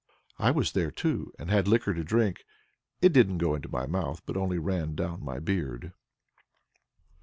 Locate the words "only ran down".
4.35-5.23